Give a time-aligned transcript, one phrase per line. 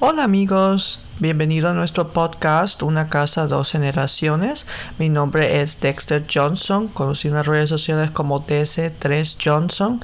[0.00, 4.66] Hola amigos, bienvenido a nuestro podcast Una casa, dos generaciones.
[4.98, 10.02] Mi nombre es Dexter Johnson, conocido en las redes sociales como DC3 Johnson.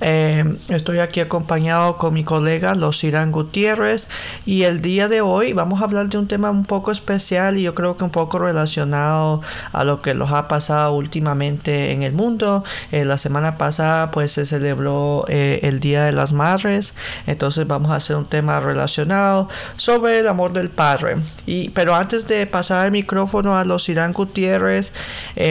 [0.00, 4.08] Eh, estoy aquí acompañado con mi colega Los Irán Gutiérrez
[4.44, 7.62] y el día de hoy vamos a hablar de un tema un poco especial y
[7.62, 9.40] yo creo que un poco relacionado
[9.72, 12.62] a lo que nos ha pasado últimamente en el mundo.
[12.92, 16.94] Eh, la semana pasada pues se celebró eh, el Día de las Madres,
[17.26, 21.16] entonces vamos a hacer un tema relacionado sobre el amor del padre.
[21.46, 24.92] Y, pero antes de pasar el micrófono a Los Irán Gutiérrez,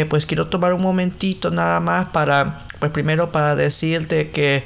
[0.10, 4.64] pues quiero tomar un momentito nada más para pues primero para decirte que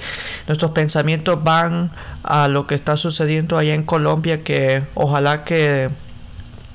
[0.48, 1.91] nuestros pensamientos van
[2.23, 5.90] a lo que está sucediendo allá en Colombia, que ojalá que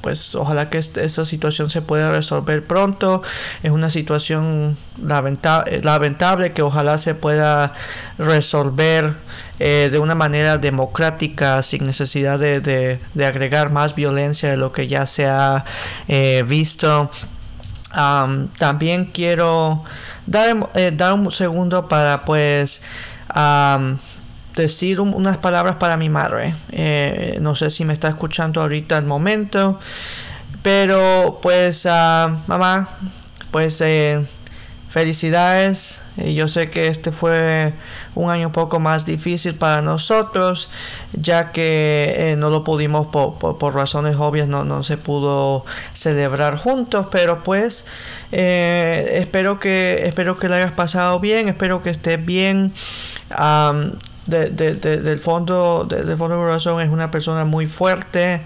[0.00, 3.22] pues ojalá que esa situación se pueda resolver pronto.
[3.62, 7.72] Es una situación lamentable que ojalá se pueda
[8.18, 9.14] resolver
[9.60, 15.06] eh, de una manera democrática sin necesidad de, agregar más violencia de lo que ya
[15.06, 15.64] se ha
[16.06, 17.10] eh, visto.
[18.58, 19.84] También quiero
[20.26, 22.82] dar, eh, dar un segundo para pues
[24.54, 26.54] decir unas palabras para mi madre.
[26.70, 29.80] Eh, no sé si me está escuchando ahorita el momento.
[30.62, 32.88] Pero pues mamá,
[33.50, 34.24] pues eh,
[34.94, 36.00] felicidades.
[36.16, 37.72] yo sé que este fue
[38.14, 40.70] un año un poco más difícil para nosotros,
[41.12, 47.08] ya que eh, no lo pudimos por, razones obvias, no, no, se pudo celebrar juntos,
[47.10, 47.86] pero pues
[48.30, 52.72] eh, espero que espero que lo hayas pasado bien, espero que estés bien.
[54.26, 58.42] del fondo del fondo del corazón es una persona muy fuerte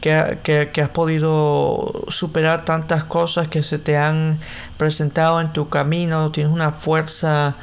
[0.00, 4.38] que, que, has podido superar tantas cosas que se te han
[4.76, 7.56] presentado en tu camino tienes una fuerza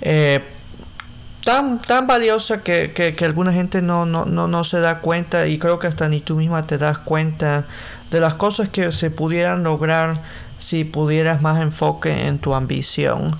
[0.00, 0.44] eh,
[1.44, 5.58] tan, tan valiosa que, que, alguna gente no, no, no, no se da cuenta y
[5.58, 7.66] creo que hasta ni tú misma te das cuenta
[8.10, 10.18] de las cosas que se pudieran lograr
[10.58, 13.36] si pudieras más enfoque en tu ambición.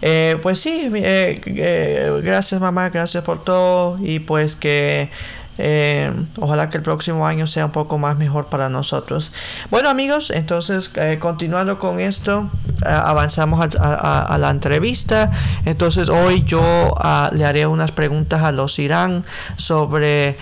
[0.00, 5.10] Eh, pues sí, eh, gracias mamá, gracias por todo y pues que
[5.58, 9.32] eh, ojalá que el próximo año sea un poco más mejor para nosotros.
[9.70, 12.48] Bueno amigos, entonces eh, continuando con esto,
[12.86, 15.30] eh, avanzamos a, la entrevista.
[15.66, 19.24] Entonces hoy yo ah, le haré unas preguntas a los Irán
[19.56, 20.36] sobre,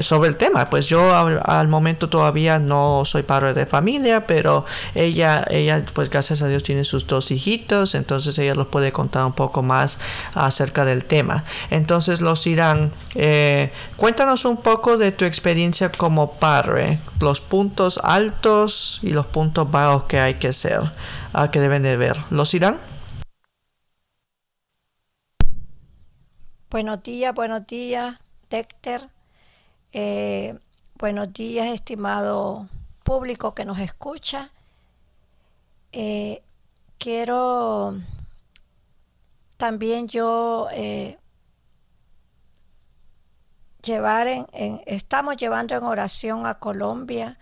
[0.00, 0.70] sobre el tema.
[0.70, 1.14] Pues yo
[1.44, 4.64] al, momento todavía no soy padre de familia, pero
[4.94, 9.24] ella, ella pues gracias a Dios tiene sus dos hijitos, entonces ella los puede contar
[9.24, 9.98] un poco más
[10.34, 11.44] acerca del tema.
[11.70, 12.92] Entonces los Irán,
[13.96, 20.04] cuéntanos un poco de tu experiencia como padre, los puntos altos y los puntos bajos
[20.04, 20.80] que hay que ser,
[21.32, 22.16] a que deben de ver.
[22.30, 22.78] ¿Los irán?
[26.70, 28.18] Buenos días, buenos días,
[28.50, 29.08] Dexter.
[29.92, 30.58] Eh,
[30.98, 32.68] buenos días, estimado
[33.04, 34.50] público que nos escucha.
[35.92, 36.42] Eh,
[36.98, 37.94] quiero
[39.56, 41.18] también yo eh,
[43.86, 44.46] llevar en,
[44.86, 47.38] estamos llevando en oración a Colombia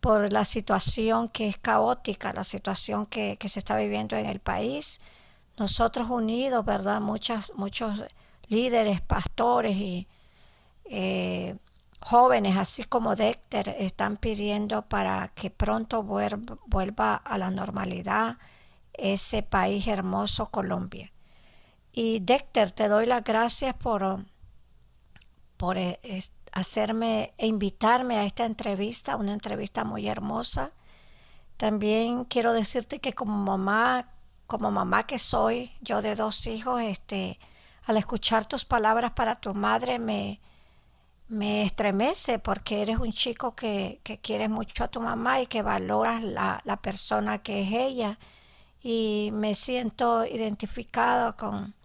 [0.00, 5.00] por la situación que es caótica, la situación que, se está viviendo en el país.
[5.58, 7.00] Nosotros unidos, ¿verdad?
[7.00, 8.04] Muchas, muchos
[8.48, 10.08] líderes, pastores y
[10.84, 11.56] eh,
[12.00, 18.38] jóvenes, así como Dexter, están pidiendo para que pronto vuelva, vuelva a la normalidad
[18.94, 21.12] ese país hermoso, Colombia.
[21.92, 24.24] Y Dexter, te doy las gracias por
[25.62, 26.00] por eh,
[26.50, 30.72] hacerme e invitarme a esta entrevista, una entrevista muy hermosa.
[31.56, 34.08] También quiero decirte que como mamá,
[34.48, 37.38] como mamá que soy, yo de dos hijos, este,
[37.86, 40.40] al escuchar tus palabras para tu madre me,
[41.28, 45.62] me estremece porque eres un chico que, que quieres mucho a tu mamá y que
[45.62, 48.18] valoras la, la persona que es ella.
[48.82, 51.76] Y me siento identificado con,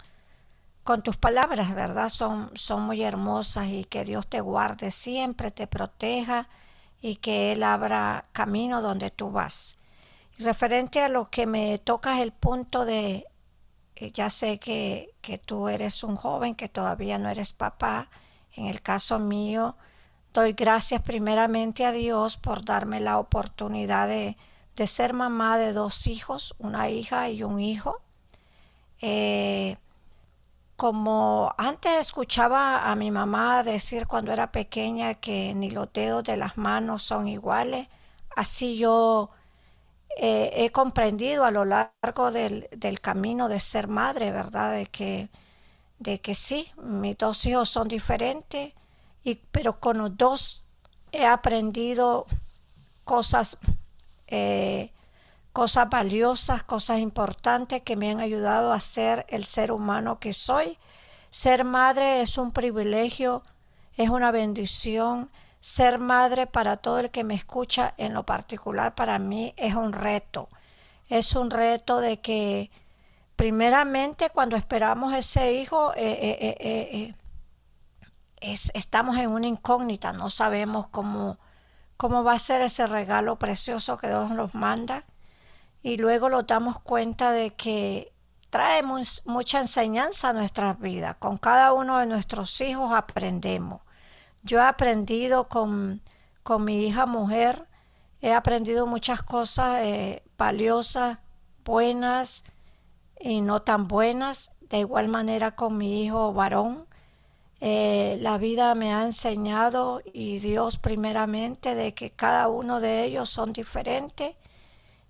[0.88, 2.08] con tus palabras, ¿verdad?
[2.08, 6.48] Son, son muy hermosas y que Dios te guarde siempre, te proteja
[7.02, 9.76] y que Él abra camino donde tú vas.
[10.40, 13.26] Referente a lo que me tocas el punto de,
[13.98, 18.10] eh, ya sé que, que tú eres un joven, que todavía no eres papá,
[18.56, 19.76] en el caso mío,
[20.34, 24.38] doy gracias primeramente a Dios por darme la oportunidad de,
[24.78, 28.00] de ser mamá de dos hijos, una hija y un hijo.
[29.02, 29.76] Eh,
[30.78, 36.38] como antes escuchaba a mi mamá decir cuando era pequeña que ni los dedos de
[36.38, 37.88] las manos son iguales,
[38.36, 39.32] así yo
[40.18, 42.70] eh, he comprendido a lo largo del,
[43.02, 44.72] camino de ser madre, ¿verdad?
[44.74, 45.30] De que,
[46.00, 48.74] de que sí, mis dos hijos son diferentes
[49.24, 50.64] y, pero con los dos
[51.12, 52.28] he aprendido
[53.04, 53.58] cosas,
[54.28, 54.92] eh,
[55.58, 60.78] cosas valiosas, cosas importantes que me han ayudado a ser el ser humano que soy.
[61.32, 63.42] Ser madre es un privilegio,
[63.96, 65.32] es una bendición.
[65.60, 69.94] Ser madre para todo el que me escucha, en lo particular para mí, es un
[69.94, 70.48] reto.
[71.10, 72.70] Es un reto de que
[73.36, 77.16] primeramente cuando esperamos ese hijo, eh, eh, eh,
[78.42, 81.40] es, estamos en una incógnita, no sabemos cómo,
[81.98, 85.04] cómo va a ser ese regalo precioso que Dios nos manda.
[85.88, 88.12] Y luego nos damos cuenta de que
[88.50, 91.16] trae mucha enseñanza a nuestras vidas.
[91.18, 93.80] Con cada uno de nuestros hijos aprendemos.
[94.44, 96.02] Yo he aprendido con,
[96.44, 97.70] con mi hija mujer,
[98.22, 99.82] he aprendido muchas cosas
[100.38, 101.20] valiosas,
[101.64, 102.44] buenas,
[103.18, 104.52] y no tan buenas.
[104.70, 106.86] De igual manera con mi hijo varón.
[107.62, 113.30] Eh, la vida me ha enseñado y Dios primeramente de que cada uno de ellos
[113.30, 114.36] son diferentes.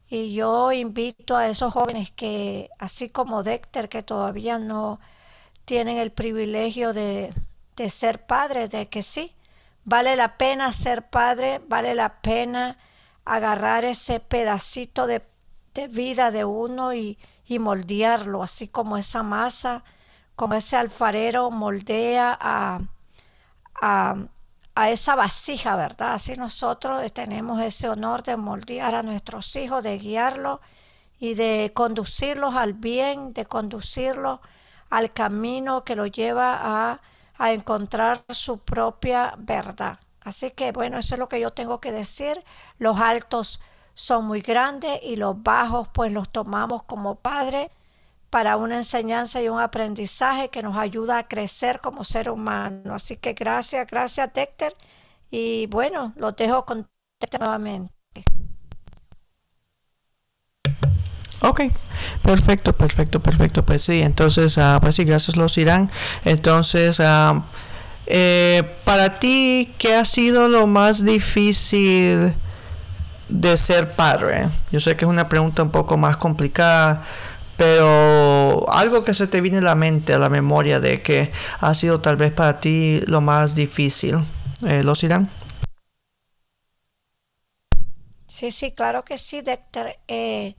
[0.09, 4.99] Y yo invito a esos jóvenes que, así como Dexter, que todavía no
[5.65, 7.33] tienen el privilegio de,
[7.75, 9.35] de ser padres, de que sí,
[9.85, 12.77] vale la pena ser padre, vale la pena
[13.25, 15.23] agarrar ese pedacito de,
[15.73, 19.83] de vida de uno y, y moldearlo, así como esa masa,
[20.35, 22.81] como ese alfarero moldea a,
[23.81, 24.15] a,
[24.85, 26.13] esa vasija, ¿verdad?
[26.13, 30.59] Así nosotros tenemos ese honor de moldear a nuestros hijos, de guiarlos
[31.19, 34.39] y de conducirlos al bien, de conducirlos
[34.89, 37.01] al camino que los lleva a,
[37.37, 39.99] a encontrar su propia verdad.
[40.21, 42.43] Así que bueno, eso es lo que yo tengo que decir.
[42.79, 43.61] Los altos
[43.95, 47.69] son muy grandes y los bajos pues los tomamos como padres
[48.29, 52.93] para una enseñanza y un aprendizaje que nos ayuda a crecer como ser humano.
[52.93, 54.73] Así que gracias, gracias Dexter
[55.31, 56.87] y bueno, los dejo con
[57.19, 57.93] Dexter nuevamente.
[61.41, 61.61] Ok,
[62.23, 63.63] perfecto, perfecto, perfecto.
[63.65, 65.91] Pues sí, entonces, uh, pues sí, gracias los Irán.
[66.25, 67.43] Entonces, uh,
[68.07, 72.35] eh, para ti, ¿qué ha sido lo más difícil?
[73.29, 74.47] de ser padre?
[74.71, 77.05] Yo sé que es una pregunta un poco más complicada,
[77.57, 81.73] pero algo que se te viene a la mente, a la memoria de que ha
[81.73, 84.23] sido tal vez para ti lo más difícil.
[84.65, 85.05] Eh, ¿Los?
[88.27, 89.99] Sí, sí, claro que sí, Dexter.
[90.07, 90.55] Eh,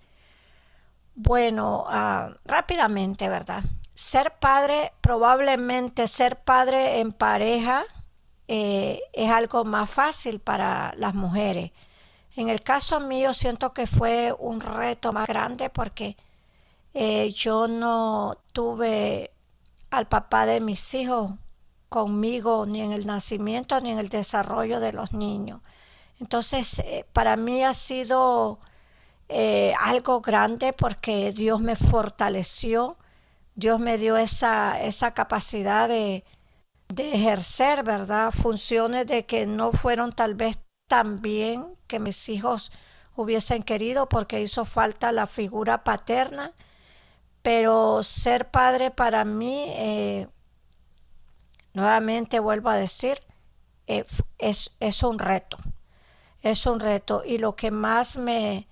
[1.15, 3.63] bueno, ah, rápidamente, ¿verdad?
[3.95, 7.85] Ser padre, probablemente ser padre en pareja
[8.47, 11.73] eh, es algo más fácil para las mujeres
[12.39, 16.17] en el caso mío siento que fue un reto más grande porque
[17.01, 19.31] eh, yo no tuve
[19.91, 21.31] al papá de mis hijos
[21.89, 25.61] conmigo ni en el nacimiento ni en el desarrollo de los niños.
[26.19, 28.59] Entonces, eh, para mí ha sido
[29.29, 32.97] eh, algo grande porque Dios me fortaleció,
[33.55, 36.25] Dios me dio esa, esa capacidad de,
[36.89, 38.33] de ejercer, ¿verdad?
[38.33, 40.59] Funciones de que no fueron tal vez
[40.89, 42.73] tan bien que mis hijos
[43.15, 46.55] hubiesen querido porque hizo falta la figura paterna,
[47.49, 50.29] pero ser padre para mí, eh,
[51.73, 53.23] nuevamente vuelvo a decir,
[53.87, 54.05] eh,
[54.37, 55.57] es, es, un reto,
[56.43, 57.23] es un reto.
[57.25, 58.69] Y lo que más me,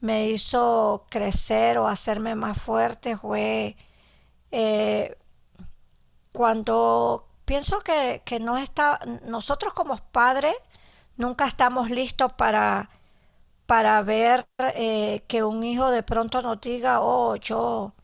[0.00, 3.76] me hizo crecer o hacerme más fuerte fue
[4.50, 5.16] eh,
[6.32, 10.56] cuando pienso que, que no está, nosotros como padres,
[11.16, 12.90] nunca estamos listos para,
[13.66, 14.48] para ver
[15.28, 17.94] que un hijo de pronto nos diga, oh, yo,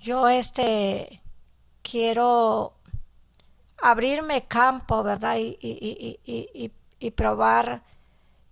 [0.00, 1.20] yo este,
[1.82, 2.74] quiero
[3.82, 5.36] abrirme campo, ¿verdad?
[5.36, 7.82] Y, y, y, y probar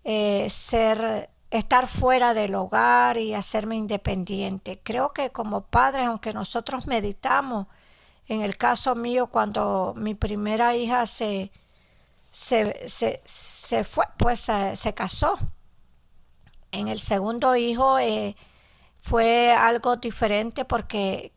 [0.05, 4.81] eh, ser, estar fuera del hogar y hacerme independiente.
[4.83, 7.67] Creo que como padres, aunque nosotros meditamos,
[8.29, 11.51] en el caso mío, cuando mi primera hija se,
[12.31, 12.83] se,
[13.25, 14.41] se, fue, pues
[14.75, 15.39] se, casó.
[16.73, 18.37] En el segundo hijo eh,
[19.05, 21.35] fue algo diferente porque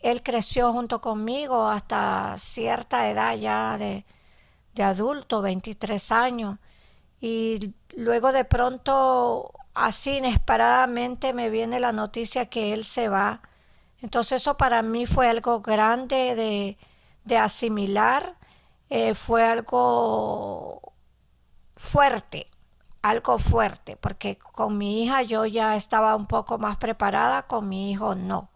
[0.00, 4.04] él creció junto conmigo hasta cierta edad ya de,
[4.74, 6.58] de adulto, 23 años.
[7.20, 13.42] Y luego de pronto, así inesperadamente, me viene la noticia que él se va.
[14.00, 16.78] Entonces eso para mí fue algo grande de,
[17.24, 18.36] de asimilar
[18.90, 20.92] eh, fue algo
[21.76, 22.48] fuerte,
[23.04, 27.90] algo fuerte, porque con mi hija yo ya estaba un poco más preparada, con mi
[27.92, 28.48] hijo no.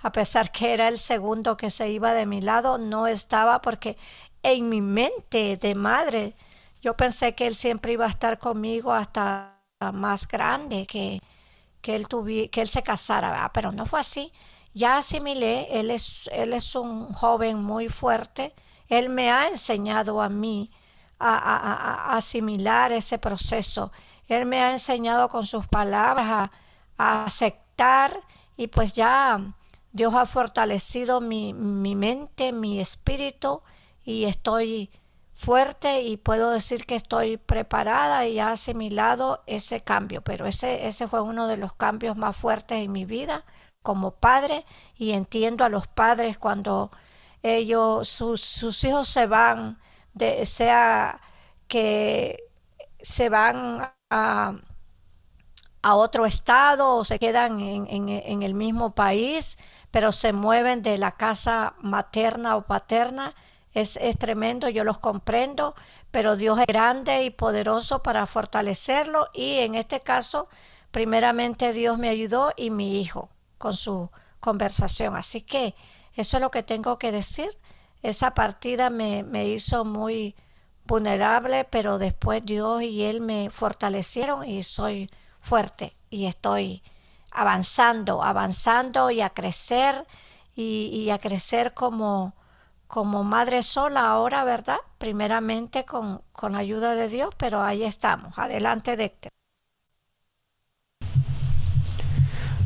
[0.00, 3.96] A pesar que era el segundo que se iba de mi lado, no estaba porque
[4.42, 6.34] en mi mente de madre,
[6.80, 11.20] yo pensé que él siempre iba a estar conmigo hasta más grande, que,
[11.80, 12.08] que, él,
[12.50, 14.32] que él se casara, pero no fue así.
[14.74, 18.52] Ya asimilé, él es, él es un joven muy fuerte,
[18.88, 20.72] él me ha enseñado a mí
[21.30, 23.92] a, asimilar ese proceso,
[24.28, 26.50] él me ha enseñado con sus palabras a,
[27.24, 28.20] aceptar
[28.56, 29.54] y pues ya
[29.92, 33.62] Dios ha fortalecido mi, mi mente, mi espíritu
[34.04, 34.88] y estoy
[35.34, 41.08] fuerte y puedo decir que estoy preparada y ha asimilado ese cambio, pero ese, ese
[41.08, 43.44] fue uno de los cambios más fuertes en mi vida
[43.82, 44.64] como padre
[44.96, 46.92] y entiendo a los padres cuando
[47.42, 49.80] ellos, sus, sus hijos se van,
[50.14, 51.20] de, sea
[51.68, 52.44] que
[53.00, 54.54] se van a,
[55.82, 59.58] a otro estado o se quedan en, en, en el mismo país,
[59.90, 63.34] pero se mueven de la casa materna o paterna
[63.74, 65.74] es, tremendo, yo los comprendo,
[66.10, 70.48] pero Dios es grande y poderoso para fortalecerlo y en este caso,
[70.90, 75.16] primeramente Dios me ayudó y mi hijo con su conversación.
[75.16, 75.74] Así que
[76.14, 77.48] eso es lo que tengo que decir.
[78.02, 80.34] Esa partida me, me hizo muy
[80.84, 86.82] vulnerable, pero después Dios y Él me fortalecieron y soy fuerte y estoy
[87.30, 90.06] avanzando, avanzando y a crecer
[90.54, 92.34] y, a crecer como
[92.86, 94.76] como madre sola ahora, ¿verdad?
[94.98, 98.38] Primeramente con, con ayuda de Dios, pero ahí estamos.
[98.38, 99.30] Adelante, Décter.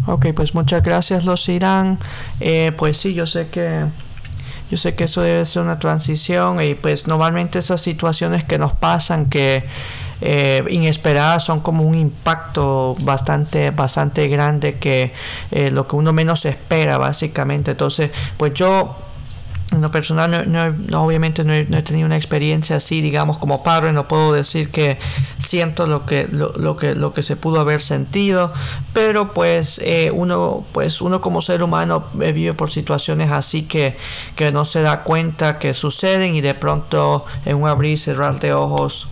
[0.08, 2.00] Ok, pues muchas gracias, los Irán.
[2.40, 3.86] Eh, pues sí, yo sé que
[4.70, 8.72] yo sé que eso debe ser una transición y pues normalmente esas situaciones que nos
[8.72, 9.64] pasan que
[10.20, 15.12] eh, inesperadas son como un impacto bastante bastante grande que
[15.50, 17.72] eh, lo que uno menos espera básicamente.
[17.72, 18.96] Entonces, pues yo
[19.72, 24.06] en lo personal, no, obviamente no he, tenido una experiencia así, digamos, como padre, no
[24.06, 24.98] puedo decir que
[25.38, 28.52] siento lo que, lo, que, lo que se pudo haber sentido,
[28.92, 33.96] pero pues eh, uno, pues uno como ser humano vive por situaciones así que,
[34.36, 38.38] que no se da cuenta que suceden y de pronto en un abrir y cerrar
[38.38, 39.08] de ojos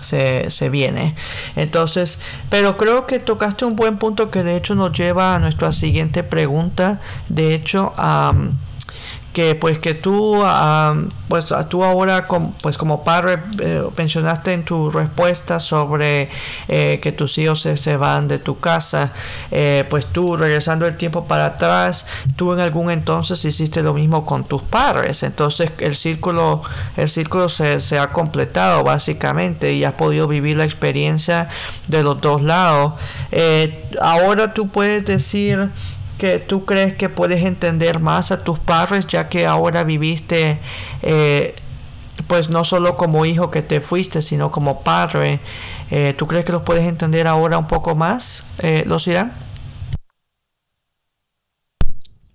[0.00, 1.16] se, se, viene.
[1.56, 5.72] Entonces, pero creo que tocaste un buen punto que de hecho nos lleva a nuestra
[5.72, 7.00] siguiente pregunta.
[7.28, 7.92] De hecho,
[9.38, 10.42] que pues que tú
[11.28, 12.26] pues tú ahora
[12.60, 16.28] pues como padre eh, mencionaste en tu respuesta sobre
[16.66, 19.12] eh, que tus hijos se, van de tu casa.
[19.52, 24.26] Eh, pues tú regresando el tiempo para atrás tú en algún entonces hiciste lo mismo
[24.26, 26.62] con tus padres entonces el círculo
[26.96, 31.48] el círculo se, se ha completado básicamente y has podido vivir la experiencia
[31.86, 32.94] de los dos lados.
[34.00, 35.70] Ahora tú puedes decir
[36.18, 40.58] que tú crees que puedes entender más a tus padres ya que ahora viviste
[41.02, 41.54] eh,
[42.26, 45.40] pues no solo como hijo que te fuiste sino como padre.
[45.90, 49.32] Eh, tú crees que los puedes entender ahora un poco más eh, los irán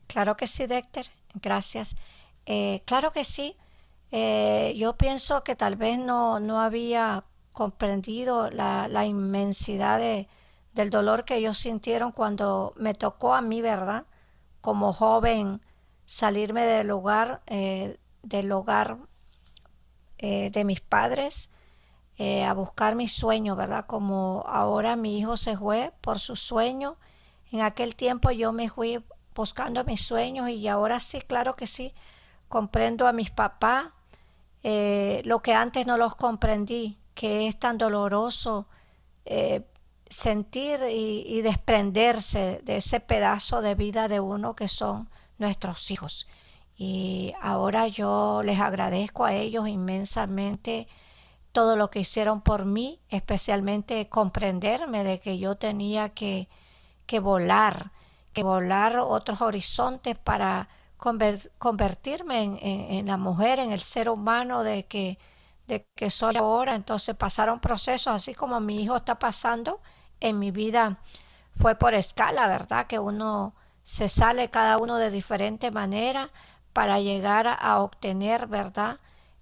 [0.07, 1.09] claro que sí Dexter.
[1.41, 1.95] Gracias.
[2.85, 3.55] Claro que sí.
[4.11, 10.27] Yo pienso que tal vez no, no había comprendido la, la inmensidad de,
[10.73, 14.05] del dolor que ellos sintieron cuando me tocó a mí, ¿verdad?
[14.61, 15.61] Como joven
[16.05, 18.97] salirme del hogar, eh, del hogar
[20.17, 21.49] eh, de mis padres,
[22.17, 23.85] eh, a buscar mi sueño, ¿verdad?
[23.85, 26.97] Como ahora mi hijo se fue por su sueño,
[27.51, 29.03] en aquel tiempo yo me fui
[29.35, 31.93] buscando mis sueños y ahora sí, claro que sí,
[32.49, 33.87] comprendo a mis papás,
[34.63, 38.67] lo que antes no los comprendí, que es tan doloroso
[40.13, 46.27] sentir y, desprenderse de ese pedazo de vida de uno que son nuestros hijos.
[46.77, 50.87] Y ahora yo les agradezco a ellos inmensamente
[51.51, 56.49] todo lo que hicieron por mí, especialmente comprenderme de que yo tenía que,
[57.05, 57.91] que volar,
[58.33, 60.69] que volar otros horizontes para
[61.57, 65.19] convertirme en, en, la mujer, en el ser humano de que,
[65.67, 66.75] de que soy ahora.
[66.75, 69.81] Entonces pasaron procesos así como mi hijo está pasando
[70.23, 70.97] en mi vida
[71.55, 72.87] fue por escala, ¿verdad?
[72.87, 73.53] Que uno
[73.83, 76.31] se sale cada uno de diferente manera
[76.71, 78.99] para llegar a obtener, ¿verdad?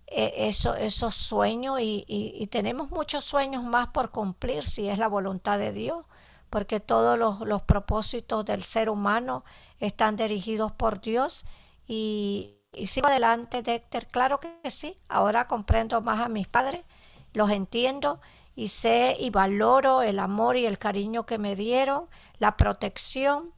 [0.07, 5.07] E, eso, esos sueños y, y, tenemos muchos sueños más por cumplir si es la
[5.07, 6.03] voluntad de Dios,
[6.49, 9.45] porque todos los, los propósitos del ser humano
[9.79, 11.45] están dirigidos por Dios
[11.87, 16.81] y, y sigo adelante, Dexter, claro que sí, ahora comprendo más a mis padres,
[17.33, 18.19] los entiendo
[18.55, 22.07] y sé y valoro el amor y el cariño que me dieron,
[22.39, 23.53] la protección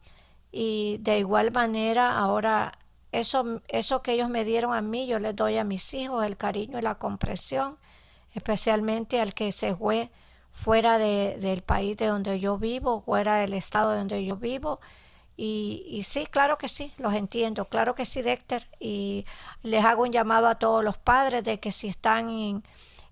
[0.51, 2.73] y de igual manera ahora
[3.11, 6.37] eso, eso que ellos me dieron a mí, yo les doy a mis hijos, el
[6.37, 7.77] cariño y la comprensión,
[8.33, 10.09] especialmente al que se fue
[10.51, 14.79] fuera de, del país de donde yo vivo, fuera del estado de donde yo vivo.
[15.35, 18.67] Y, sí, claro que sí, los entiendo, claro que sí, Dexter.
[18.79, 19.25] Y
[19.63, 22.63] les hago un llamado a todos los padres de que si están en,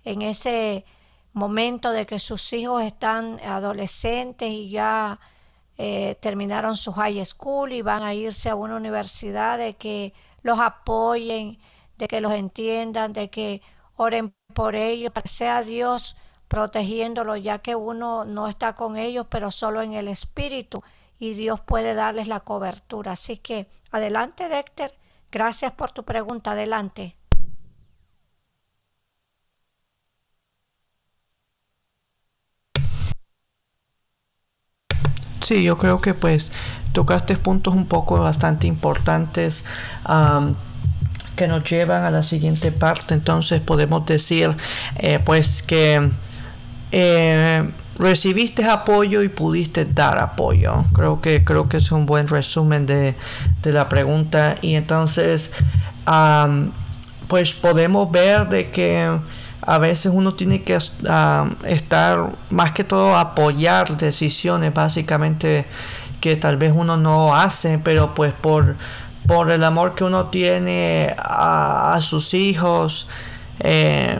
[0.03, 0.85] en ese
[1.33, 5.19] momento de que sus hijos están adolescentes y ya
[5.77, 10.59] eh, terminaron su high school y van a irse a una universidad, de que los
[10.59, 11.59] apoyen,
[11.97, 13.61] de que los entiendan, de que
[13.95, 16.15] oren por ellos, para que sea Dios
[16.47, 20.83] protegiéndolos, ya que uno no está con ellos, pero solo en el espíritu,
[21.17, 23.13] y Dios puede darles la cobertura.
[23.13, 24.93] Así que adelante, Dexter.
[25.31, 26.51] Gracias por tu pregunta.
[26.51, 27.15] Adelante.
[35.51, 36.49] Sí, yo creo que pues
[36.93, 39.65] tocaste puntos un poco bastante importantes
[41.35, 43.15] que nos llevan a la siguiente parte.
[43.15, 44.55] Entonces podemos decir
[44.95, 46.09] eh, pues que
[46.93, 50.85] eh, recibiste apoyo y pudiste dar apoyo.
[50.93, 53.15] Creo que creo que es un buen resumen de,
[53.61, 54.55] de la pregunta.
[54.61, 55.51] Y entonces
[57.27, 59.19] pues podemos ver de que
[59.61, 65.65] a veces uno tiene que estar más que todo apoyar decisiones básicamente
[66.19, 68.75] que tal vez uno no hace, pero pues por,
[69.27, 73.07] por el amor que uno tiene a, sus hijos,
[73.59, 74.19] eh,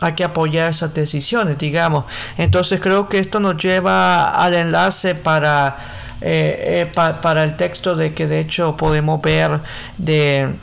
[0.00, 2.04] hay que apoyar esas decisiones, digamos.
[2.38, 5.76] Entonces creo que esto nos lleva al enlace para,
[6.20, 9.60] eh, eh, para el texto de que de hecho podemos ver
[9.98, 10.54] de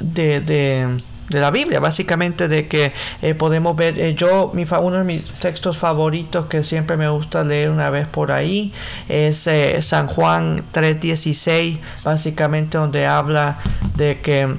[0.00, 0.96] de
[1.38, 6.46] la Biblia, básicamente de que eh, podemos ver, eh, yo, uno de mis textos favoritos
[6.46, 8.72] que siempre me gusta leer una vez por ahí
[9.08, 13.58] es eh, San Juan 3.16, básicamente donde habla
[13.96, 14.56] de que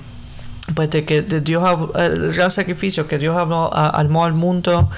[0.75, 4.89] pues de que de Dios el gran sacrificio que Dios amó, al mundo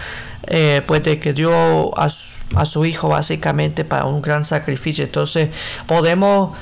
[0.86, 2.10] pues de que dio a
[2.56, 5.04] a su hijo básicamente para un gran sacrificio.
[5.04, 5.50] Entonces
[5.88, 6.56] podemos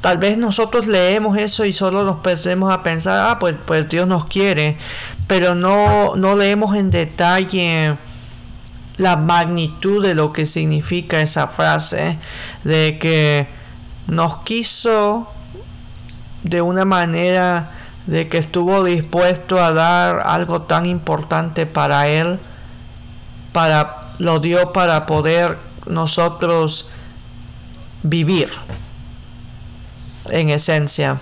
[0.00, 4.06] tal vez nosotros leemos eso y solo nos pensemos a pensar, ah, pues, pues Dios
[4.06, 4.76] nos quiere,
[5.26, 7.96] pero no, no leemos en detalle
[8.96, 12.18] la magnitud de lo que significa esa frase,
[12.64, 13.48] de que
[14.06, 15.28] nos quiso
[16.42, 17.72] de una manera
[18.06, 22.38] de que estuvo dispuesto a dar algo tan importante para él,
[23.52, 26.90] para lo dio para poder nosotros
[28.02, 28.50] vivir
[30.30, 31.18] en esencia.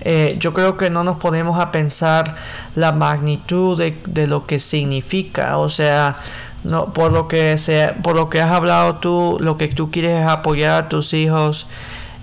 [0.00, 2.36] Eh, yo creo que no nos ponemos a pensar
[2.74, 5.58] la magnitud de, lo que significa.
[5.58, 6.18] O sea,
[6.62, 10.20] no, por lo que sea, por lo que has hablado tú, lo que tú quieres
[10.20, 11.68] es apoyar a tus hijos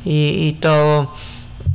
[0.05, 1.11] y, y todo.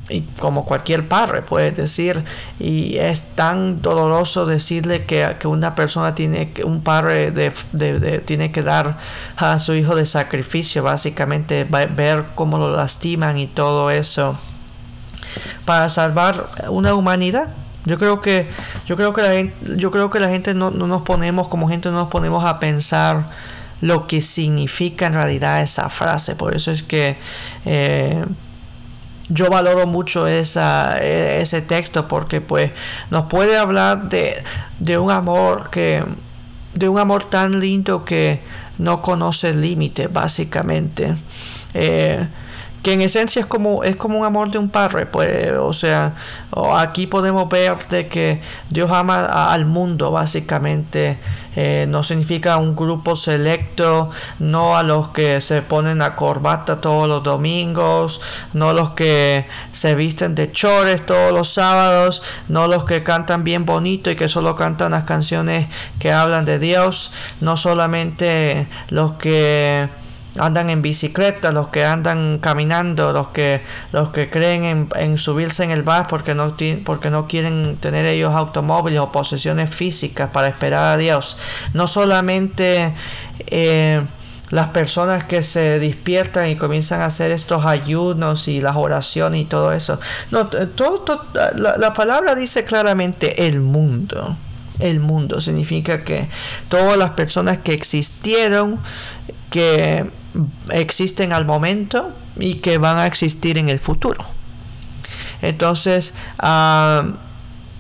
[0.08, 2.22] Y como cualquier padre puede decir,
[2.60, 8.20] y es tan doloroso decirle que, que una persona tiene que, un padre de, de,
[8.20, 8.98] tiene que dar
[9.36, 14.38] a su hijo de sacrificio, básicamente ver cómo lo lastiman y todo eso
[15.64, 17.48] para salvar una humanidad.
[17.84, 18.46] Yo creo que
[18.86, 21.88] yo creo que la gente, yo creo que la gente no, nos ponemos como gente
[21.90, 23.24] no nos ponemos a pensar
[23.80, 26.34] lo que significa en realidad esa frase.
[26.34, 27.16] Por eso es que
[27.64, 28.24] eh,
[29.28, 32.72] yo valoro mucho esa, e, ese texto porque pues
[33.10, 34.42] nos puede hablar de,
[34.78, 36.04] de un amor que
[36.74, 38.40] de un amor tan lindo que
[38.78, 41.16] no conoce límite básicamente.
[41.74, 42.26] Eh,
[42.87, 46.14] que en esencia es como, es como un amor de un padre, pues, o sea,
[46.77, 51.18] aquí podemos ver de que Dios ama al mundo, básicamente,
[51.57, 57.09] eh, no significa un grupo selecto, no a los que se ponen a corbata todos
[57.09, 58.20] los domingos,
[58.53, 63.66] no los que se visten de chores todos los sábados, no los que cantan bien
[63.66, 65.66] bonito y que solo cantan las canciones
[65.99, 69.88] que hablan de Dios, no solamente los que
[70.38, 75.70] andan en bicicleta, los que andan caminando, los que los que creen en, subirse en
[75.70, 80.94] el bus porque no porque no quieren tener ellos automóviles o posesiones físicas para esperar
[80.94, 81.38] a Dios.
[81.75, 82.94] No solamente
[83.46, 84.03] eh,
[84.51, 89.44] las personas que se despiertan y comienzan a hacer estos ayunos y las oraciones y
[89.44, 89.99] todo eso.
[90.31, 94.37] No, todo, la, la palabra dice claramente el mundo
[94.81, 95.40] el mundo.
[95.40, 96.29] Significa que
[96.68, 98.79] todas las personas que existieron,
[99.51, 100.11] que
[100.70, 104.25] existen al momento y que van a existir en el futuro.
[105.42, 107.05] Entonces, ah,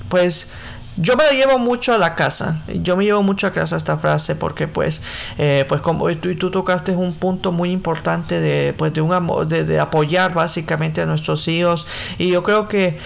[0.08, 0.50] pues
[0.98, 2.62] yo me llevo mucho a la casa.
[2.68, 5.02] Yo me llevo mucho a casa esta frase porque pues,
[5.36, 9.46] eh, pues como tú, tú tocaste un punto muy importante de, pues, de, un amor,
[9.46, 11.86] de, apoyar básicamente a nuestros hijos.
[12.18, 12.98] Y yo creo que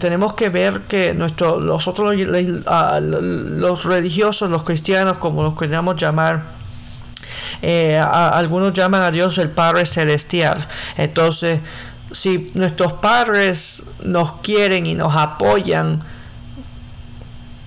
[0.00, 6.56] tenemos que ver que nuestro, nosotros los, religiosos, los cristianos, como los queramos llamar,
[7.62, 10.66] eh, algunos llaman a Dios el Padre Celestial.
[10.96, 11.60] Entonces,
[12.12, 16.02] si nuestros padres nos quieren y nos apoyan,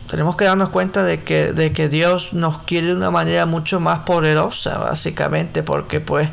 [0.10, 3.80] tenemos que darnos cuenta de que, de que Dios nos quiere de una manera mucho
[3.80, 6.30] más poderosa, básicamente, porque pues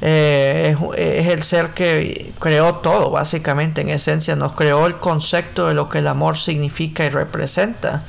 [0.00, 5.74] eh, es, el ser que creó todo, básicamente, en esencia, nos creó el concepto de
[5.74, 8.02] lo que el amor significa y representa.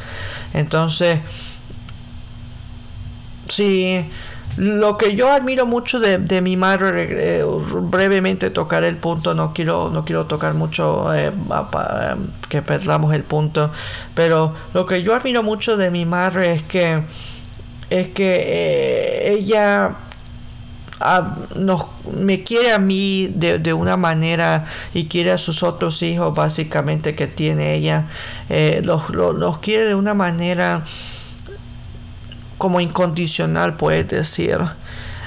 [0.54, 1.20] Entonces,
[3.50, 4.10] si
[4.58, 9.90] lo que yo admiro mucho de, mi madre, eh, brevemente tocaré el punto, no quiero,
[9.90, 11.32] no quiero tocar mucho eh,
[11.72, 12.18] para,
[12.50, 13.72] que perdamos el punto,
[14.14, 17.04] pero lo que yo admiro mucho de mi madre es que,
[17.90, 19.96] es que eh, ella
[21.56, 27.16] nos, me quiere a mí de, una manera y quiere a sus otros hijos básicamente
[27.16, 28.06] que tiene ella,
[28.84, 30.84] los, los quiere de una manera
[32.62, 34.60] como incondicional, puedes decir.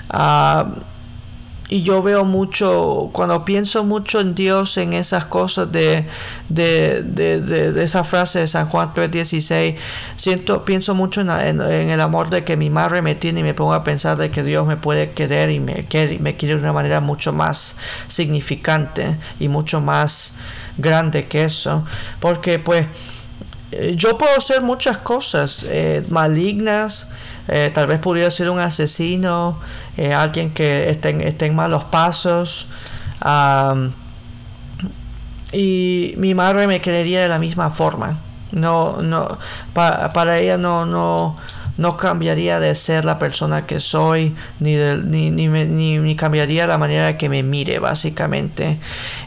[0.08, 0.66] Ah,
[1.68, 6.06] y yo veo mucho, cuando pienso mucho en Dios, en esas cosas de,
[6.48, 9.74] de, de, de, esa frase de San Juan 3.16,
[10.16, 13.74] siento, pienso mucho en, el amor de que mi madre me tiene y me pongo
[13.74, 16.72] a pensar de que Dios me puede querer y me quiere, me quiere de una
[16.72, 20.36] manera mucho más significante y mucho más
[20.78, 21.84] grande que eso.
[22.20, 22.86] Porque pues
[23.96, 27.08] yo puedo hacer muchas cosas eh, malignas,
[27.48, 29.58] eh, tal vez pudiera ser un asesino,
[29.96, 32.68] eh, alguien que esté esté en malos pasos.
[35.52, 38.18] y mi madre me creería de la misma forma.
[38.52, 39.38] No, no,
[39.72, 41.37] para ella no, no,
[41.76, 47.16] no cambiaría de ser la persona que soy, ni, ni, ni, ni, cambiaría la manera
[47.18, 48.78] que me mire, básicamente.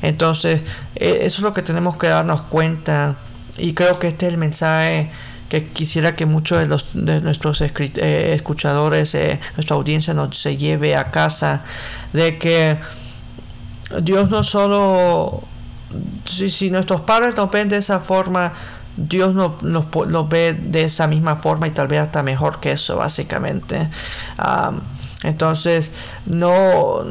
[0.02, 0.62] Entonces,
[0.96, 3.18] eso es lo que tenemos que darnos cuenta.
[3.58, 5.10] Y creo que este es el mensaje
[5.50, 10.58] que quisiera que muchos de, los, de nuestros eh, escuchadores, eh, nuestra audiencia nos se
[10.58, 11.64] lleve a casa,
[12.14, 12.78] de que
[14.02, 15.44] Dios no solo,
[16.26, 18.54] si, si nuestros padres nos ven de esa forma,
[18.98, 22.98] Dios nos, nos, ve de esa misma forma y tal vez hasta mejor que eso,
[22.98, 23.90] básicamente.
[25.24, 25.94] Entonces,
[26.26, 27.04] no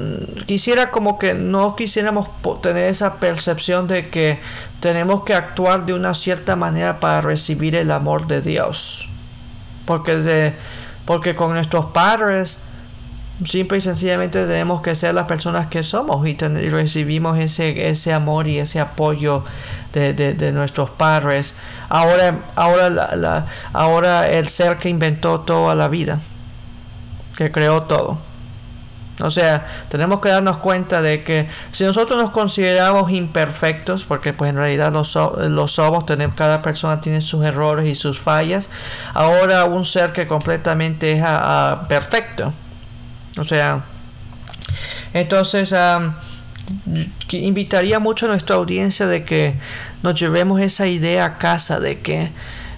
[0.47, 2.29] quisiera como que no quisiéramos
[2.62, 4.38] tener esa percepción de que
[4.81, 9.09] tenemos que actuar de una cierta manera para recibir el amor de Dios.
[9.87, 10.55] Porque, de,
[11.05, 12.62] porque con nuestros padres,
[13.45, 18.47] simple y sencillamente tenemos que ser las personas que somos y, recibimos ese, ese amor
[18.47, 19.42] y ese apoyo
[19.92, 21.57] de, de, nuestros padres.
[21.88, 26.21] Ahora, ahora, la, ahora el ser que inventó toda la vida
[27.37, 28.18] que creó todo.
[29.22, 34.51] O sea, tenemos que darnos cuenta de que si nosotros nos consideramos imperfectos, porque pues
[34.51, 38.68] en realidad los, somos, tenemos, cada persona tiene sus errores y sus fallas,
[39.14, 41.25] ahora un ser que completamente es
[41.88, 42.53] perfecto.
[43.38, 43.85] O sea,
[45.14, 45.75] entonces
[47.31, 49.59] invitaría mucho a nuestra audiencia de que
[50.03, 52.33] nos llevemos esa idea a casa de que,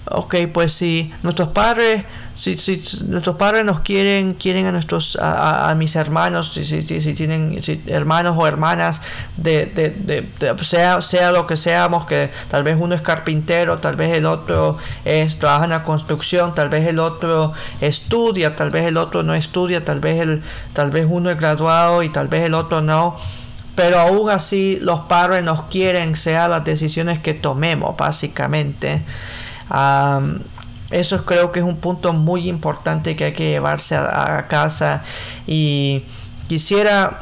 [0.05, 2.05] ok, pues si nuestros padres
[2.39, 7.13] si, si nuestros padres nos quieren, quieren a nuestros, a, mis hermanos, si, si, si
[7.13, 9.01] tienen hermanos o hermanas,
[9.35, 13.97] de, de, de, sea, sea lo que seamos, que tal vez uno es carpintero, tal
[13.97, 18.85] vez el otro es, trabaja en la construcción, tal vez el otro estudia, tal vez
[18.85, 22.45] el otro no estudia, tal vez, el, tal vez uno es graduado y tal vez
[22.45, 23.17] el otro no
[23.75, 29.01] pero aún así los padres nos quieren, sea las decisiones que tomemos, básicamente.
[30.91, 35.03] Eso creo que es un punto muy importante que hay que llevarse a, casa.
[35.45, 36.03] Y
[36.47, 37.19] quisiera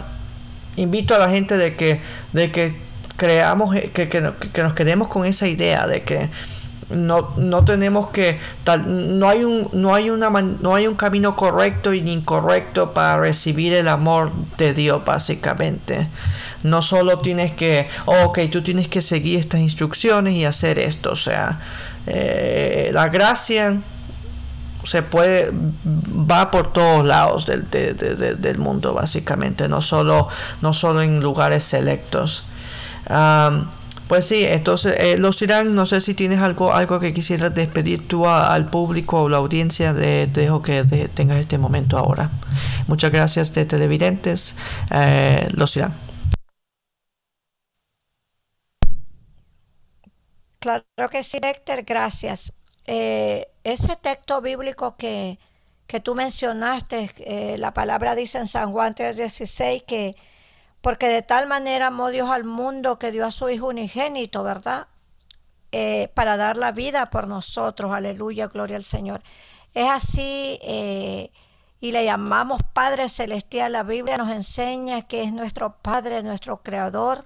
[0.78, 2.00] invito a la gente de que
[2.34, 2.76] de que
[3.18, 6.30] creamos que, que, nos quedemos con esa idea de que
[6.90, 11.36] no, no tenemos que tal, no hay un no hay una no hay un camino
[11.36, 16.08] correcto y incorrecto para recibir el amor de Dios básicamente.
[16.64, 21.12] No solo tienes que oh, ok tú tienes que seguir estas instrucciones y hacer esto
[21.12, 21.60] o sea
[22.08, 23.82] eh, la gracia
[24.84, 30.30] se puede va por todos lados del, del mundo básicamente no solo
[30.62, 32.46] no solo en lugares selectos.
[34.08, 38.08] Pues sí entonces eh, los irán no sé si tienes algo algo que quisieras despedir
[38.08, 42.30] tú al público o la audiencia de, dejo que tengas este momento ahora.
[42.88, 44.56] Muchas gracias de televidentes
[44.92, 46.07] eh, los irán
[50.60, 52.54] Claro que sí, Héctor, gracias.
[52.88, 55.40] eh, ese texto bíblico que,
[55.88, 60.16] que tú mencionaste, eh, la palabra dice en San Juan 3:16 que
[60.82, 64.88] porque de tal manera amó Dios al mundo que dio a su Hijo unigénito, ¿verdad?
[65.72, 69.22] Eh, para dar la vida por nosotros, aleluya, gloria al Señor.
[69.74, 70.60] Es así
[71.80, 73.72] y le llamamos Padre Celestial.
[73.74, 77.26] La Biblia nos enseña que es nuestro Padre, nuestro Creador,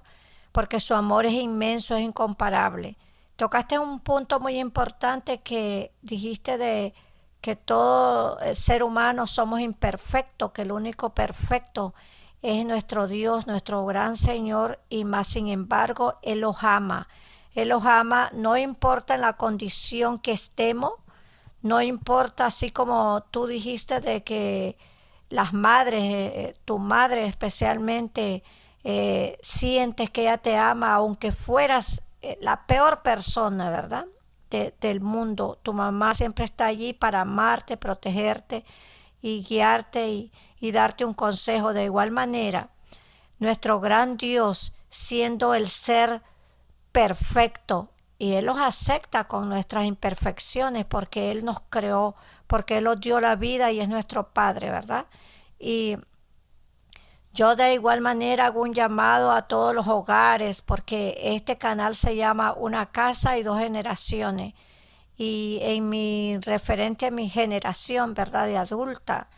[0.52, 2.96] porque su amor es inmenso, es incomparable.
[3.36, 6.94] Tocaste un punto muy importante que dijiste de
[7.40, 11.94] que todo ser humano somos imperfectos, que el único perfecto
[12.42, 17.08] es nuestro Dios, nuestro gran Señor, y más sin embargo, Él los ama.
[17.54, 20.92] Él los ama, no importa en la condición que estemos,
[21.62, 24.76] no importa, así como tú dijiste de que
[25.28, 28.42] las madres, eh, tu madre especialmente,
[28.84, 34.06] eh, sientes que ella te ama, aunque fueras eh, la peor persona, ¿verdad?
[34.50, 35.58] del mundo.
[35.62, 38.66] Tu mamá siempre está allí para amarte, protegerte
[39.22, 41.72] y guiarte y, y darte un consejo.
[41.72, 42.68] De igual manera,
[43.38, 46.20] nuestro gran Dios, siendo el ser
[46.92, 52.14] perfecto, y Él los acepta con nuestras imperfecciones porque Él nos creó,
[52.46, 55.06] porque Él nos dio la vida y es nuestro Padre, ¿verdad?
[55.58, 55.96] Y
[57.32, 62.14] yo de igual manera hago un llamado a todos los hogares porque este canal se
[62.14, 64.54] llama Una casa y dos generaciones.
[65.16, 68.46] Y en mi referente a mi generación, ¿verdad?
[68.46, 69.28] De adulta,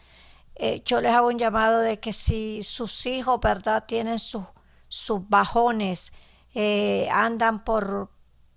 [0.57, 3.85] eh, yo les hago un llamado de que si sus hijos, ¿verdad?
[3.87, 4.44] Tienen sus,
[4.88, 6.12] sus bajones,
[6.54, 8.11] eh, andan por,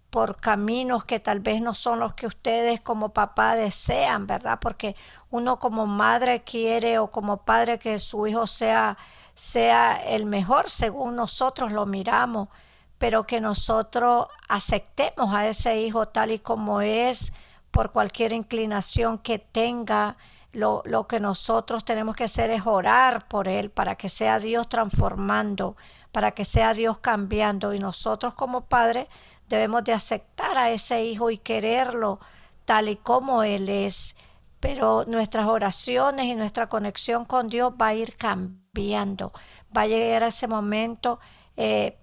[0.10, 4.60] por caminos que tal vez no son los que ustedes como papá desean, ¿verdad?
[4.62, 4.95] Porque
[5.30, 8.97] uno como madre quiere o como padre que su hijo sea
[9.38, 12.50] sea el mejor según nosotros lo miramos,
[12.97, 17.34] pero que nosotros aceptemos a ese hijo tal y como es
[17.69, 20.17] por cualquier inclinación que tenga.
[20.54, 24.67] Lo, lo que nosotros tenemos que hacer es orar por él para que sea Dios
[24.69, 25.78] transformando,
[26.12, 29.06] para que sea Dios cambiando y nosotros como padres
[29.50, 32.19] debemos de aceptar a ese hijo y quererlo
[32.65, 34.15] tal y como él es.
[34.60, 39.32] Pero nuestras oraciones y nuestra conexión con Dios va a ir cambiando
[39.76, 41.20] Va a llegar ese momento
[41.56, 41.98] eh,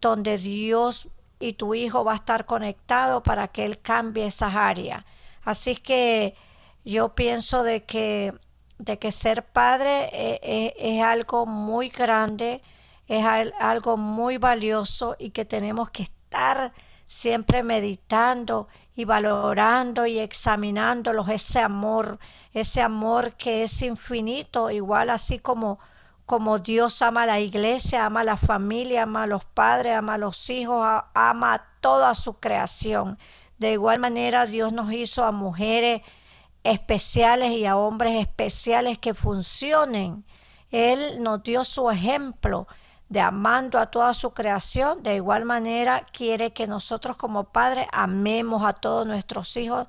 [0.00, 5.04] donde Dios y tu hijo va a estar conectado para que Él cambie esas áreas.
[5.42, 6.34] Así que
[6.84, 8.34] yo pienso de que,
[8.78, 12.60] de que ser padre eh, eh, es algo muy grande,
[13.06, 16.72] es algo muy valioso y que tenemos que estar
[17.10, 22.20] siempre meditando y valorando y examinándolos ese amor,
[22.52, 25.80] ese amor que es infinito, igual así como
[26.24, 30.14] como Dios ama a la iglesia, ama a la familia, ama a los padres, ama
[30.14, 33.18] a los hijos, ama a toda su creación.
[33.58, 36.02] De igual manera Dios nos hizo a mujeres
[36.62, 40.24] especiales y a hombres especiales que funcionen.
[40.70, 42.68] Él nos dio su ejemplo
[43.10, 45.02] de amando a toda su creación.
[45.02, 49.86] De igual manera quiere que nosotros como padres amemos a todos nuestros hijos,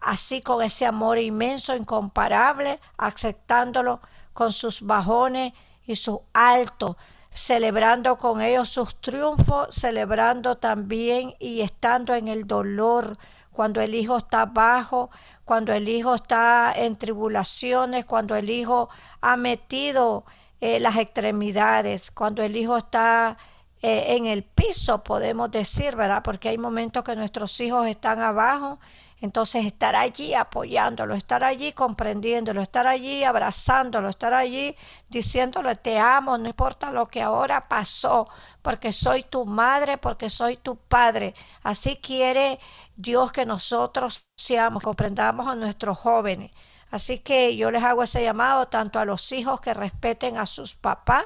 [0.00, 4.00] así con ese amor inmenso, incomparable, aceptándolo
[4.32, 5.52] con sus bajones
[5.84, 6.96] y sus altos,
[7.32, 13.18] celebrando con ellos sus triunfos, celebrando también y estando en el dolor
[13.50, 15.10] cuando el hijo está bajo,
[15.44, 18.88] cuando el hijo está en tribulaciones, cuando el hijo
[19.20, 20.24] ha metido
[20.62, 23.36] eh, las extremidades, cuando el hijo está
[23.82, 26.22] eh, en el piso, podemos decir, ¿verdad?
[26.22, 28.78] Porque hay momentos que nuestros hijos están abajo
[29.22, 34.76] entonces estar allí apoyándolo, estar allí comprendiéndolo, estar allí abrazándolo, estar allí
[35.08, 38.28] diciéndole te amo, no importa lo que ahora pasó,
[38.62, 41.36] porque soy tu madre, porque soy tu padre.
[41.62, 42.58] Así quiere
[42.96, 46.50] Dios que nosotros seamos, comprendamos a nuestros jóvenes.
[46.92, 50.76] Así que yo les hago ese llamado tanto a los hijos que respeten a sus
[50.76, 51.24] papás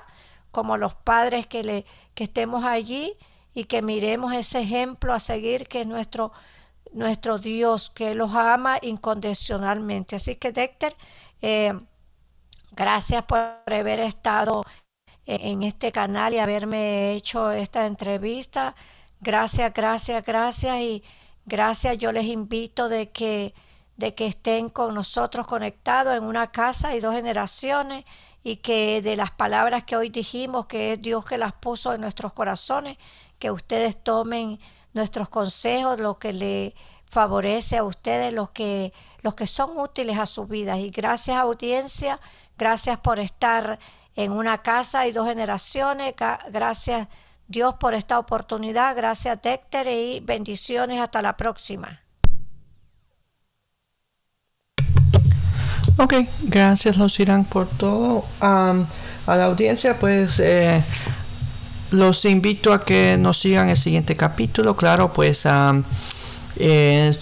[0.51, 3.15] como a los padres que, le, que estemos allí
[3.53, 6.33] y que miremos ese ejemplo a seguir que es nuestro
[6.93, 10.17] nuestro Dios que los ama incondicionalmente.
[10.17, 10.97] Así que Dexter,
[11.43, 11.79] eh,
[12.73, 14.65] gracias por haber estado
[15.27, 18.75] en este canal y haberme hecho esta entrevista.
[19.21, 21.03] Gracias, gracias, gracias y
[21.45, 21.99] gracias.
[21.99, 23.53] Yo les invito de que
[23.97, 28.05] de que estén con nosotros conectados en una casa y dos generaciones
[28.43, 32.01] y que de las palabras que hoy dijimos, que es Dios que las puso en
[32.01, 32.99] nuestros corazones,
[33.39, 34.61] que ustedes tomen
[34.93, 36.75] nuestros consejos, lo que le
[37.07, 40.79] favorece a ustedes, los que, los que son útiles a sus vidas.
[40.79, 42.21] Y gracias audiencia,
[42.57, 43.79] gracias por estar
[44.15, 46.15] en una casa y dos generaciones,
[46.51, 47.09] gracias
[47.49, 52.06] Dios por esta oportunidad, gracias Dexter y bendiciones hasta la próxima.
[55.99, 58.25] Ok, gracias los Irán por todo.
[58.41, 58.85] a
[59.27, 60.83] la audiencia pues eh,
[61.91, 64.77] los invito a que nos sigan el siguiente capítulo.
[64.77, 65.47] Claro, pues
[66.57, 67.13] eh,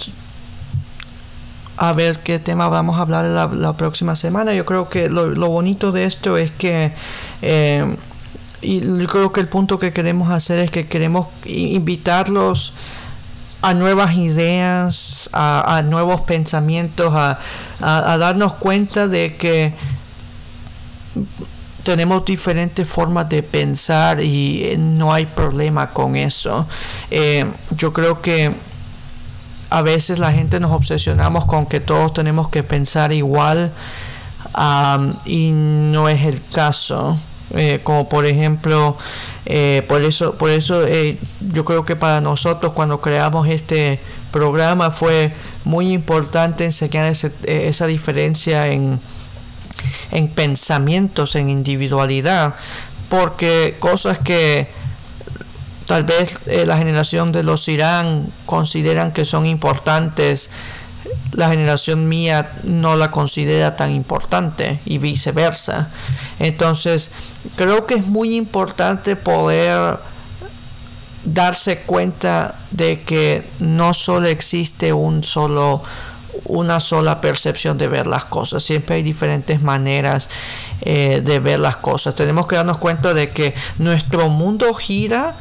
[1.77, 4.55] a ver qué tema vamos a hablar la, próxima semana.
[4.55, 6.93] Yo creo que lo, bonito de esto es que...
[7.43, 7.97] Eh,
[8.61, 12.73] y yo creo que el punto que queremos hacer es que queremos invitarlos
[13.64, 17.38] a nuevas ideas, a, nuevos pensamientos, a,
[17.81, 19.72] darnos cuenta de que
[21.83, 26.66] tenemos diferentes formas de pensar y no hay problema con eso.
[27.11, 28.55] Eh, yo creo que
[29.70, 33.72] a veces la gente nos obsesionamos con que todos tenemos que pensar igual
[35.24, 37.18] y no es el caso.
[37.57, 38.97] Eh, como por ejemplo
[39.47, 41.19] eh, por eso por eso eh,
[41.53, 44.01] yo creo que para nosotros cuando creamos este
[44.33, 45.33] programa fue
[45.64, 48.99] muy importante enseñar esa diferencia en
[50.11, 52.57] en pensamientos en individualidad
[53.09, 54.67] porque cosas que
[55.87, 60.51] tal vez la generación de los Irán consideran que son importantes
[61.35, 65.90] la generación mía no la considera tan importante y viceversa.
[66.38, 67.12] Entonces,
[67.57, 69.99] creo que es muy importante poder
[71.25, 75.83] darse cuenta de que no solo existe un solo
[76.47, 78.62] una sola percepción de ver las cosas.
[78.62, 80.29] Siempre hay diferentes maneras
[80.83, 82.14] eh, de ver las cosas.
[82.14, 85.37] Tenemos que darnos cuenta de que nuestro mundo gira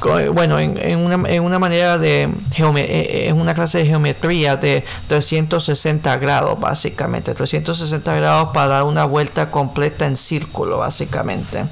[0.00, 4.84] bueno, en, una, en una manera de eh, eh, en una clase de geometría de
[5.08, 7.34] 360 grados, básicamente.
[7.34, 11.64] 360 grados para dar una vuelta completa en círculo, básicamente.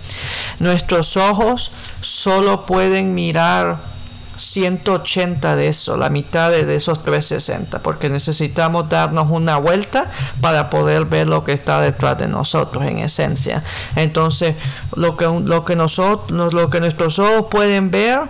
[0.59, 3.96] Nuestros ojos solo pueden mirar
[4.37, 11.07] 180 de eso, la mitad de esos 360, porque necesitamos darnos una vuelta para poder
[11.07, 13.63] ver lo que está detrás de nosotros en esencia.
[13.95, 14.55] Entonces,
[14.95, 18.21] lo que, lo que, nosotros, lo que nuestros ojos pueden ver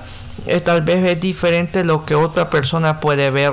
[0.47, 3.53] es, tal vez es diferente lo que otra persona puede ver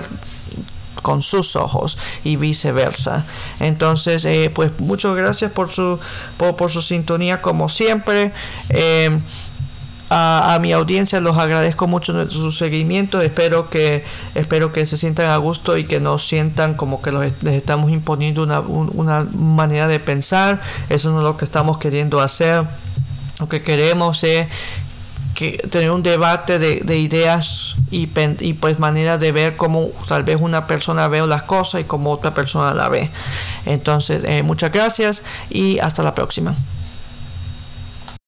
[1.04, 3.26] con sus ojos y viceversa.
[3.60, 6.00] Entonces, eh, pues muchas gracias por su,
[6.38, 8.32] por, su sintonía como siempre.
[8.70, 9.20] Eh,
[10.10, 14.04] a, mi audiencia los agradezco mucho su seguimiento espero que
[14.36, 18.44] espero que se sientan a gusto y que no sientan como que les estamos imponiendo
[18.44, 22.66] una, una manera de pensar eso no es lo que estamos queriendo hacer
[23.40, 24.48] lo que queremos es
[25.34, 30.38] que tener un debate de, ideas y, y, pues manera de ver cómo tal vez
[30.40, 33.10] una persona ve las cosas y cómo otra persona la ve.
[33.66, 36.56] Entonces, eh, muchas gracias y hasta la próxima.